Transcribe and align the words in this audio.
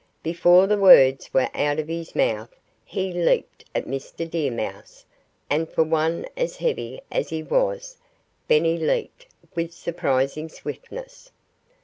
Before 0.23 0.65
the 0.65 0.79
words 0.79 1.31
were 1.31 1.51
out 1.53 1.77
of 1.77 1.87
his 1.87 2.15
mouth 2.15 2.49
he 2.83 3.13
leaped 3.13 3.65
at 3.75 3.85
Mr. 3.85 4.27
Deer 4.27 4.49
Mouse. 4.49 5.05
And 5.47 5.69
for 5.69 5.83
one 5.83 6.25
as 6.35 6.55
heavy 6.57 7.01
as 7.11 7.29
he 7.29 7.43
was, 7.43 7.97
Benny 8.47 8.79
leaped 8.79 9.27
with 9.53 9.71
surprising 9.71 10.49
swiftness. 10.49 11.29